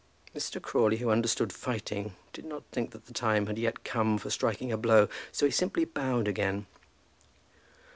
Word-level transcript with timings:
Mr. 0.35 0.59
Crawley, 0.59 0.97
who 0.97 1.11
understood 1.11 1.53
fighting, 1.53 2.15
did 2.33 2.43
not 2.43 2.63
think 2.71 2.89
that 2.89 3.05
the 3.05 3.13
time 3.13 3.45
had 3.45 3.59
yet 3.59 3.83
come 3.83 4.17
for 4.17 4.31
striking 4.31 4.71
a 4.71 4.77
blow, 4.77 5.07
so 5.31 5.45
he 5.45 5.51
simply 5.51 5.85
bowed 5.85 6.27
again. 6.27 6.65